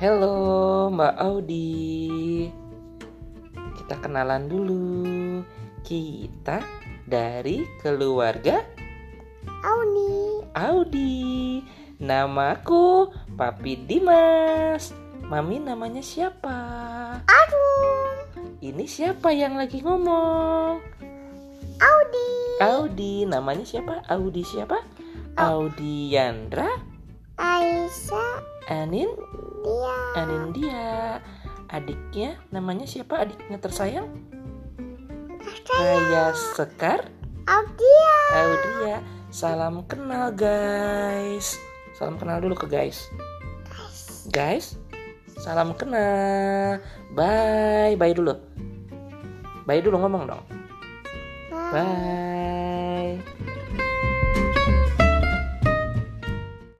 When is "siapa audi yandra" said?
24.48-26.88